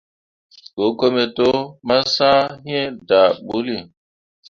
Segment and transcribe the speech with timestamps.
[0.77, 1.47] Go kome to,
[1.87, 2.41] ma sah
[2.77, 3.77] iŋ daa bǝulli.